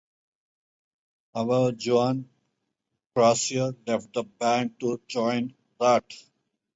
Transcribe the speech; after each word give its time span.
However 1.35 1.77
Juan 1.79 2.27
Croucier 3.13 3.75
left 3.85 4.11
the 4.13 4.23
band 4.23 4.79
to 4.79 4.99
join 5.07 5.53
Ratt. 5.79 6.11